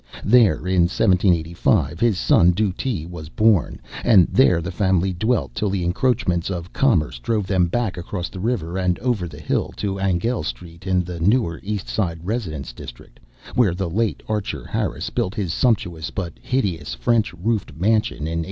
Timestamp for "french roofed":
16.95-17.71